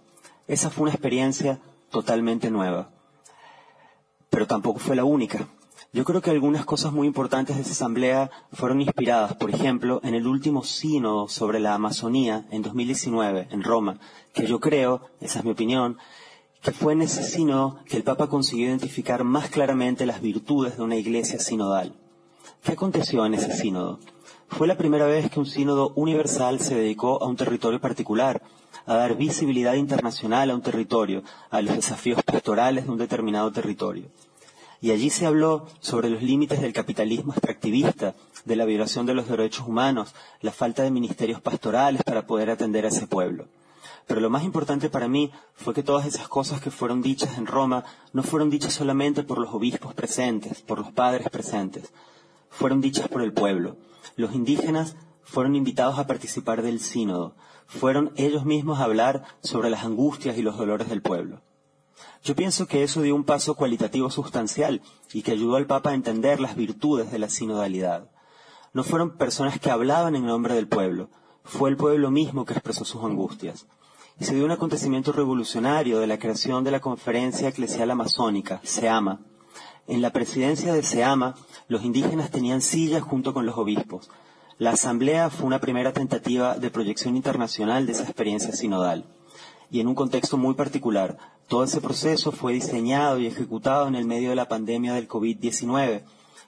Esa 0.48 0.70
fue 0.70 0.84
una 0.84 0.92
experiencia 0.92 1.60
totalmente 1.90 2.50
nueva. 2.52 2.90
Pero 4.30 4.48
tampoco 4.48 4.80
fue 4.80 4.96
la 4.96 5.04
única. 5.04 5.48
Yo 5.92 6.06
creo 6.06 6.22
que 6.22 6.30
algunas 6.30 6.66
cosas 6.66 6.94
muy 6.94 7.08
importantes 7.08 7.56
de 7.56 7.64
esa 7.64 7.72
asamblea 7.72 8.30
fueron 8.54 8.80
inspiradas, 8.80 9.34
por 9.38 9.50
ejemplo, 9.50 10.00
en 10.04 10.14
el 10.14 10.28
último 10.28 10.64
sínodo 10.64 11.28
sobre 11.28 11.60
la 11.60 11.74
Amazonía 11.74 12.46
en 12.52 12.62
2019 12.62 13.48
en 13.50 13.64
Roma, 13.64 14.00
que 14.32 14.46
yo 14.46 14.60
creo, 14.60 15.02
esa 15.20 15.40
es 15.40 15.46
mi 15.46 15.52
opinión, 15.52 15.98
que 16.62 16.74
fue 16.74 16.94
en 16.94 17.02
ese 17.02 17.24
sínodo 17.24 17.80
que 17.88 17.98
el 17.98 18.04
Papa 18.04 18.28
consiguió 18.28 18.68
identificar 18.68 19.24
más 19.24 19.50
claramente 19.50 20.06
las 20.06 20.22
virtudes 20.22 20.78
de 20.78 20.84
una 20.84 20.96
iglesia 20.96 21.40
sinodal. 21.40 21.96
¿Qué 22.62 22.74
aconteció 22.74 23.26
en 23.26 23.34
ese 23.34 23.52
sínodo? 23.52 24.00
Fue 24.48 24.68
la 24.68 24.78
primera 24.78 25.08
vez 25.08 25.32
que 25.32 25.40
un 25.40 25.48
sínodo 25.48 25.94
universal 25.96 26.60
se 26.60 26.76
dedicó 26.76 27.24
a 27.24 27.28
un 27.28 27.36
territorio 27.36 27.82
particular, 27.82 28.44
a 28.86 28.94
dar 28.94 29.18
visibilidad 29.18 29.74
internacional 29.74 30.52
a 30.52 30.56
un 30.56 30.62
territorio, 30.62 31.24
a 31.50 31.64
los 31.64 31.76
desafíos 31.76 32.22
pastorales 32.22 32.86
de 32.86 32.92
un 32.92 33.00
determinado 33.00 33.52
territorio. 33.52 34.06
Y 34.82 34.92
allí 34.92 35.10
se 35.10 35.26
habló 35.26 35.68
sobre 35.82 36.10
los 36.10 36.24
límites 36.24 36.62
del 36.62 36.74
capitalismo 36.74 37.34
extractivista, 37.34 38.16
de 38.46 38.56
la 38.56 38.66
violación 38.66 39.06
de 39.06 39.14
los 39.14 39.28
derechos 39.28 39.68
humanos, 39.68 40.16
la 40.42 40.52
falta 40.52 40.84
de 40.84 40.92
ministerios 40.92 41.42
pastorales 41.42 42.04
para 42.04 42.26
poder 42.26 42.50
atender 42.50 42.86
a 42.86 42.90
ese 42.90 43.08
pueblo. 43.08 43.48
Pero 44.08 44.22
lo 44.22 44.30
más 44.30 44.44
importante 44.44 44.90
para 44.90 45.08
mí 45.08 45.32
fue 45.54 45.74
que 45.74 45.84
todas 45.84 46.06
esas 46.06 46.28
cosas 46.28 46.62
que 46.62 46.72
fueron 46.72 47.02
dichas 47.02 47.38
en 47.38 47.46
Roma 47.46 47.84
no 48.14 48.24
fueron 48.24 48.50
dichas 48.50 48.74
solamente 48.74 49.24
por 49.24 49.38
los 49.38 49.54
obispos 49.54 49.94
presentes, 49.94 50.62
por 50.62 50.80
los 50.80 50.92
padres 50.92 51.30
presentes, 51.30 51.94
fueron 52.50 52.82
dichas 52.82 53.08
por 53.08 53.22
el 53.22 53.34
pueblo. 53.34 53.78
Los 54.16 54.34
indígenas 54.34 54.96
fueron 55.24 55.56
invitados 55.56 56.00
a 56.00 56.08
participar 56.08 56.64
del 56.64 56.80
sínodo, 56.80 57.36
fueron 57.68 58.12
ellos 58.16 58.46
mismos 58.46 58.80
a 58.80 58.86
hablar 58.86 59.26
sobre 59.42 59.70
las 59.70 59.84
angustias 59.84 60.38
y 60.38 60.42
los 60.42 60.58
dolores 60.58 60.90
del 60.90 61.04
pueblo. 61.04 61.42
Yo 62.24 62.36
pienso 62.36 62.68
que 62.68 62.84
eso 62.84 63.02
dio 63.02 63.16
un 63.16 63.24
paso 63.24 63.56
cualitativo 63.56 64.10
sustancial 64.10 64.82
y 65.14 65.22
que 65.22 65.32
ayudó 65.32 65.56
al 65.56 65.68
Papa 65.68 65.92
a 65.92 65.94
entender 65.94 66.40
las 66.40 66.56
virtudes 66.56 67.12
de 67.12 67.20
la 67.20 67.30
sinodalidad. 67.30 68.10
No 68.74 68.84
fueron 68.84 69.18
personas 69.18 69.60
que 69.60 69.72
hablaban 69.72 70.16
en 70.16 70.26
nombre 70.26 70.54
del 70.54 70.68
pueblo, 70.68 71.10
fue 71.44 71.70
el 71.70 71.78
pueblo 71.78 72.12
mismo 72.12 72.46
que 72.46 72.54
expresó 72.54 72.86
sus 72.86 73.04
angustias. 73.04 73.68
Y 74.20 74.26
se 74.26 74.36
dio 74.36 74.46
un 74.46 74.52
acontecimiento 74.52 75.12
revolucionario 75.12 76.00
de 76.00 76.08
la 76.08 76.20
creación 76.20 76.64
de 76.64 76.72
la 76.72 76.82
Conferencia 76.82 77.48
Eclesial 77.48 77.90
Amazónica, 77.90 78.60
SEAMA, 78.64 79.22
en 79.90 80.04
la 80.04 80.12
presidencia 80.12 80.72
de 80.72 80.84
SEAMA, 80.84 81.34
los 81.68 81.84
indígenas 81.84 82.30
tenían 82.30 82.62
sillas 82.62 83.02
junto 83.02 83.34
con 83.34 83.48
los 83.48 83.58
obispos. 83.58 84.12
La 84.60 84.70
asamblea 84.70 85.32
fue 85.32 85.48
una 85.48 85.60
primera 85.60 85.94
tentativa 85.94 86.60
de 86.60 86.70
proyección 86.70 87.16
internacional 87.16 87.88
de 87.88 87.94
esa 87.94 88.04
experiencia 88.04 88.52
sinodal. 88.52 89.08
Y 89.72 89.80
en 89.80 89.88
un 89.88 89.96
contexto 89.96 90.38
muy 90.38 90.54
particular, 90.54 91.18
todo 91.50 91.66
ese 91.66 91.82
proceso 91.82 92.32
fue 92.32 92.54
diseñado 92.54 93.20
y 93.20 93.28
ejecutado 93.28 93.88
en 93.88 93.96
el 93.96 94.06
medio 94.06 94.30
de 94.30 94.36
la 94.36 94.48
pandemia 94.48 94.94
del 94.94 95.10
COVID-19 95.10 96.04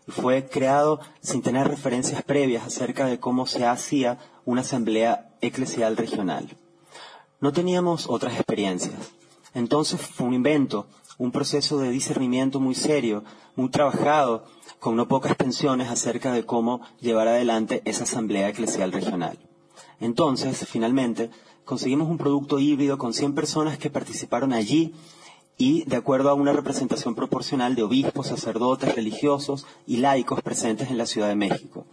y 0.07 0.11
fue 0.11 0.47
creado 0.47 1.01
sin 1.21 1.41
tener 1.41 1.67
referencias 1.67 2.23
previas 2.23 2.65
acerca 2.65 3.07
de 3.07 3.19
cómo 3.19 3.47
se 3.47 3.65
hacía 3.65 4.19
una 4.45 4.61
asamblea 4.61 5.35
eclesial 5.41 5.97
regional. 5.97 6.55
No 7.39 7.51
teníamos 7.51 8.07
otras 8.07 8.35
experiencias. 8.35 9.11
Entonces 9.53 9.99
fue 9.99 10.27
un 10.27 10.35
invento 10.35 10.87
un 11.21 11.31
proceso 11.31 11.77
de 11.77 11.91
discernimiento 11.91 12.59
muy 12.59 12.73
serio, 12.73 13.23
muy 13.55 13.69
trabajado, 13.69 14.45
con 14.79 14.95
no 14.95 15.07
pocas 15.07 15.37
tensiones 15.37 15.89
acerca 15.89 16.33
de 16.33 16.45
cómo 16.45 16.81
llevar 16.99 17.27
adelante 17.27 17.83
esa 17.85 18.05
asamblea 18.05 18.49
eclesial 18.49 18.91
regional. 18.91 19.37
Entonces, 20.01 20.67
finalmente, 20.67 21.29
conseguimos 21.63 22.09
un 22.09 22.17
producto 22.17 22.59
híbrido 22.59 22.97
con 22.97 23.13
100 23.13 23.33
personas 23.33 23.77
que 23.77 23.89
participaron 23.89 24.51
allí 24.51 24.93
y 25.57 25.85
de 25.85 25.95
acuerdo 25.95 26.29
a 26.29 26.33
una 26.33 26.51
representación 26.51 27.15
proporcional 27.15 27.75
de 27.75 27.83
obispos, 27.83 28.27
sacerdotes, 28.27 28.93
religiosos 28.95 29.65
y 29.87 29.97
laicos 29.97 30.41
presentes 30.41 30.89
en 30.89 30.97
la 30.97 31.05
Ciudad 31.05 31.29
de 31.29 31.35
México. 31.35 31.85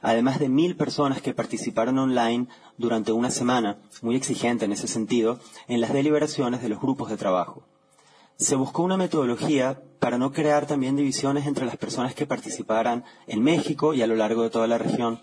Además 0.00 0.38
de 0.38 0.48
mil 0.48 0.76
personas 0.76 1.20
que 1.20 1.34
participaron 1.34 1.98
online 1.98 2.46
durante 2.78 3.12
una 3.12 3.30
semana, 3.30 3.76
muy 4.00 4.16
exigente 4.16 4.64
en 4.64 4.72
ese 4.72 4.88
sentido, 4.88 5.40
en 5.68 5.82
las 5.82 5.92
deliberaciones 5.92 6.62
de 6.62 6.70
los 6.70 6.80
grupos 6.80 7.10
de 7.10 7.18
trabajo 7.18 7.64
se 8.36 8.54
buscó 8.54 8.82
una 8.82 8.98
metodología 8.98 9.80
para 9.98 10.18
no 10.18 10.30
crear 10.30 10.66
también 10.66 10.94
divisiones 10.94 11.46
entre 11.46 11.64
las 11.64 11.78
personas 11.78 12.14
que 12.14 12.26
participaran 12.26 13.04
en 13.26 13.42
México 13.42 13.94
y 13.94 14.02
a 14.02 14.06
lo 14.06 14.14
largo 14.14 14.42
de 14.42 14.50
toda 14.50 14.66
la 14.66 14.78
región. 14.78 15.20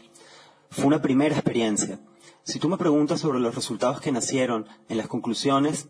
Fue 0.71 0.85
una 0.85 1.01
primera 1.01 1.35
experiencia. 1.35 1.99
Si 2.43 2.59
tú 2.59 2.67
me 2.67 2.77
preguntas 2.77 3.21
sobre 3.21 3.39
los 3.39 3.55
resultados 3.55 4.01
que 4.01 4.11
nacieron 4.11 4.67
en 4.89 4.97
las 4.97 5.07
conclusiones, 5.07 5.87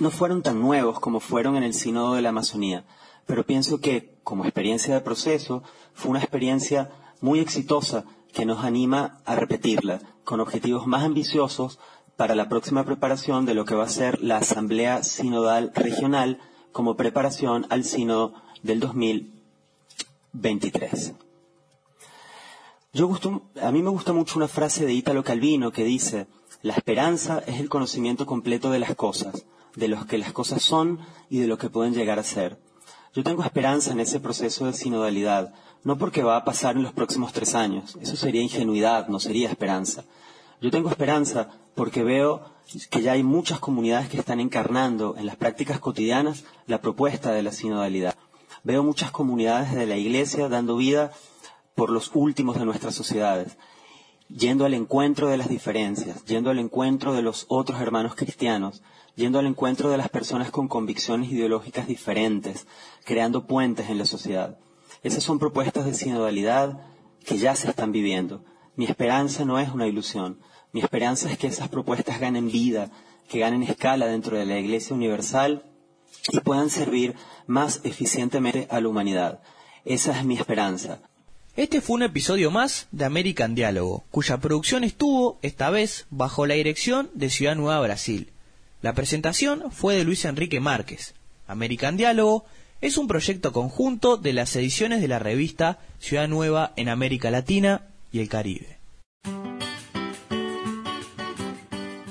no 0.00 0.10
fueron 0.10 0.42
tan 0.42 0.60
nuevos 0.60 0.98
como 0.98 1.20
fueron 1.20 1.56
en 1.56 1.62
el 1.62 1.74
Sínodo 1.74 2.14
de 2.14 2.22
la 2.22 2.30
Amazonía, 2.30 2.84
pero 3.26 3.44
pienso 3.44 3.80
que, 3.80 4.16
como 4.24 4.44
experiencia 4.44 4.94
de 4.94 5.02
proceso, 5.02 5.62
fue 5.92 6.10
una 6.10 6.20
experiencia 6.20 6.90
muy 7.20 7.40
exitosa 7.40 8.04
que 8.32 8.46
nos 8.46 8.64
anima 8.64 9.18
a 9.26 9.36
repetirla, 9.36 10.00
con 10.24 10.40
objetivos 10.40 10.86
más 10.86 11.04
ambiciosos 11.04 11.78
para 12.16 12.34
la 12.34 12.48
próxima 12.48 12.84
preparación 12.84 13.44
de 13.44 13.52
lo 13.54 13.66
que 13.66 13.74
va 13.74 13.84
a 13.84 13.88
ser 13.88 14.22
la 14.22 14.38
Asamblea 14.38 15.02
Sinodal 15.02 15.70
Regional 15.74 16.40
como 16.72 16.96
preparación 16.96 17.66
al 17.68 17.84
Sínodo 17.84 18.32
del 18.62 18.80
2023. 18.80 21.12
A 23.60 23.72
mí 23.72 23.82
me 23.82 23.90
gusta 23.90 24.12
mucho 24.12 24.38
una 24.38 24.46
frase 24.46 24.86
de 24.86 24.92
Ítalo 24.92 25.24
Calvino 25.24 25.72
que 25.72 25.82
dice, 25.82 26.28
la 26.62 26.74
esperanza 26.74 27.42
es 27.44 27.58
el 27.58 27.68
conocimiento 27.68 28.24
completo 28.24 28.70
de 28.70 28.78
las 28.78 28.94
cosas, 28.94 29.46
de 29.74 29.88
lo 29.88 30.06
que 30.06 30.16
las 30.16 30.32
cosas 30.32 30.62
son 30.62 31.00
y 31.28 31.38
de 31.38 31.48
lo 31.48 31.58
que 31.58 31.70
pueden 31.70 31.92
llegar 31.92 32.20
a 32.20 32.22
ser. 32.22 32.56
Yo 33.12 33.24
tengo 33.24 33.42
esperanza 33.42 33.90
en 33.90 33.98
ese 33.98 34.20
proceso 34.20 34.66
de 34.66 34.72
sinodalidad, 34.72 35.52
no 35.82 35.98
porque 35.98 36.22
va 36.22 36.36
a 36.36 36.44
pasar 36.44 36.76
en 36.76 36.84
los 36.84 36.92
próximos 36.92 37.32
tres 37.32 37.56
años, 37.56 37.98
eso 38.00 38.14
sería 38.14 38.42
ingenuidad, 38.42 39.08
no 39.08 39.18
sería 39.18 39.50
esperanza, 39.50 40.04
yo 40.60 40.70
tengo 40.70 40.88
esperanza 40.88 41.48
porque 41.74 42.04
veo 42.04 42.42
que 42.90 43.02
ya 43.02 43.12
hay 43.12 43.24
muchas 43.24 43.58
comunidades 43.58 44.08
que 44.08 44.18
están 44.18 44.38
encarnando 44.38 45.16
en 45.18 45.26
las 45.26 45.36
prácticas 45.36 45.80
cotidianas 45.80 46.44
la 46.66 46.80
propuesta 46.80 47.32
de 47.32 47.42
la 47.42 47.52
sinodalidad. 47.52 48.14
Veo 48.62 48.82
muchas 48.82 49.10
comunidades 49.10 49.74
de 49.74 49.86
la 49.86 49.96
Iglesia 49.96 50.48
dando 50.48 50.76
vida 50.76 51.12
por 51.74 51.90
los 51.90 52.10
últimos 52.14 52.58
de 52.58 52.64
nuestras 52.64 52.94
sociedades, 52.94 53.56
yendo 54.28 54.64
al 54.64 54.74
encuentro 54.74 55.28
de 55.28 55.36
las 55.36 55.48
diferencias, 55.48 56.24
yendo 56.24 56.50
al 56.50 56.58
encuentro 56.58 57.12
de 57.12 57.22
los 57.22 57.46
otros 57.48 57.80
hermanos 57.80 58.14
cristianos, 58.14 58.82
yendo 59.16 59.38
al 59.38 59.46
encuentro 59.46 59.90
de 59.90 59.96
las 59.96 60.08
personas 60.08 60.50
con 60.50 60.68
convicciones 60.68 61.30
ideológicas 61.30 61.86
diferentes, 61.86 62.66
creando 63.04 63.46
puentes 63.46 63.90
en 63.90 63.98
la 63.98 64.04
sociedad. 64.04 64.58
Esas 65.02 65.22
son 65.22 65.38
propuestas 65.38 65.84
de 65.84 65.94
sinodalidad 65.94 66.80
que 67.24 67.38
ya 67.38 67.54
se 67.54 67.68
están 67.68 67.92
viviendo 67.92 68.44
Mi 68.76 68.86
esperanza 68.86 69.44
no 69.44 69.58
es 69.60 69.70
una 69.70 69.86
ilusión. 69.86 70.40
Mi 70.72 70.80
esperanza 70.80 71.30
es 71.30 71.38
que 71.38 71.46
esas 71.46 71.68
propuestas 71.68 72.18
ganen 72.18 72.50
vida, 72.50 72.90
que 73.28 73.38
ganen 73.38 73.62
escala 73.62 74.06
dentro 74.06 74.36
de 74.36 74.46
la 74.46 74.58
Iglesia 74.58 74.96
Universal 74.96 75.62
y 76.32 76.40
puedan 76.40 76.70
servir 76.70 77.14
más 77.46 77.80
eficientemente 77.84 78.66
a 78.70 78.80
la 78.80 78.88
humanidad. 78.88 79.42
Esa 79.84 80.18
es 80.18 80.24
mi 80.24 80.36
esperanza. 80.36 81.00
Este 81.56 81.80
fue 81.80 81.94
un 81.94 82.02
episodio 82.02 82.50
más 82.50 82.88
de 82.90 83.04
American 83.04 83.54
Diálogo, 83.54 84.02
cuya 84.10 84.38
producción 84.38 84.82
estuvo, 84.82 85.38
esta 85.40 85.70
vez, 85.70 86.06
bajo 86.10 86.46
la 86.46 86.54
dirección 86.54 87.10
de 87.14 87.30
Ciudad 87.30 87.54
Nueva 87.54 87.80
Brasil. 87.80 88.30
La 88.82 88.92
presentación 88.92 89.70
fue 89.70 89.94
de 89.94 90.02
Luis 90.02 90.24
Enrique 90.24 90.58
Márquez. 90.58 91.14
American 91.46 91.96
Diálogo 91.96 92.44
es 92.80 92.98
un 92.98 93.06
proyecto 93.06 93.52
conjunto 93.52 94.16
de 94.16 94.32
las 94.32 94.56
ediciones 94.56 95.00
de 95.00 95.06
la 95.06 95.20
revista 95.20 95.78
Ciudad 96.00 96.26
Nueva 96.26 96.72
en 96.74 96.88
América 96.88 97.30
Latina 97.30 97.82
y 98.10 98.18
el 98.18 98.28
Caribe. 98.28 98.78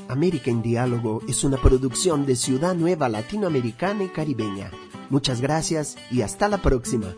América 0.08 0.52
en 0.52 0.62
Diálogo 0.62 1.22
es 1.28 1.44
una 1.44 1.58
producción 1.58 2.26
de 2.26 2.38
Ciudad 2.38 2.76
Nueva 2.76 3.10
Latinoamericana 3.10 4.06
y 4.06 4.08
Caribeña. 4.08 4.72
Muchas 5.10 5.42
gracias 5.42 5.98
y 6.10 6.22
hasta 6.22 6.48
la 6.48 6.60
próxima. 6.60 7.14